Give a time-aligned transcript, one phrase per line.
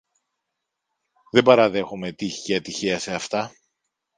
[1.31, 3.51] Δεν παραδέχομαι τύχη και ατυχία σε αυτά